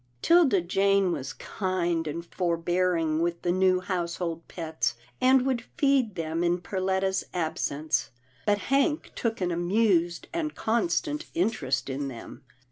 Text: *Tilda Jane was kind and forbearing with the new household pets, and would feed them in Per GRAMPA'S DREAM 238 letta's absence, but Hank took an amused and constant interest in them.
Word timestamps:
*Tilda 0.23 0.61
Jane 0.61 1.11
was 1.11 1.31
kind 1.31 2.07
and 2.07 2.25
forbearing 2.25 3.21
with 3.21 3.43
the 3.43 3.51
new 3.51 3.81
household 3.81 4.47
pets, 4.47 4.95
and 5.21 5.43
would 5.45 5.61
feed 5.77 6.15
them 6.15 6.43
in 6.43 6.57
Per 6.59 6.77
GRAMPA'S 6.81 7.19
DREAM 7.31 7.31
238 7.33 7.45
letta's 7.45 7.45
absence, 7.45 8.09
but 8.47 8.57
Hank 8.73 9.11
took 9.13 9.41
an 9.41 9.51
amused 9.51 10.27
and 10.33 10.55
constant 10.55 11.25
interest 11.35 11.87
in 11.87 12.07
them. 12.07 12.41